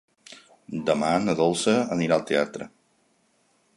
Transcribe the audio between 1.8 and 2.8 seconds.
anirà al teatre.